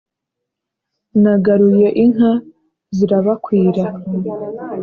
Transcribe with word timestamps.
nagaruye 1.21 1.87
inka 2.03 2.31
zirabakwira 2.95 3.83